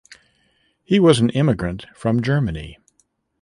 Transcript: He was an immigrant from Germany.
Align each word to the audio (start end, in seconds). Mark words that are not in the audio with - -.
He 0.83 0.99
was 0.99 1.19
an 1.19 1.29
immigrant 1.29 1.85
from 1.93 2.23
Germany. 2.23 2.79